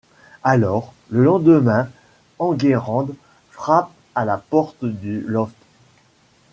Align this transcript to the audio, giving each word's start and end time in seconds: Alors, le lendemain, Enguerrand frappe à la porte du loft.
Alors, 0.41 0.95
le 1.11 1.23
lendemain, 1.23 1.87
Enguerrand 2.39 3.07
frappe 3.51 3.91
à 4.15 4.25
la 4.25 4.37
porte 4.39 4.83
du 4.83 5.19
loft. 5.21 5.53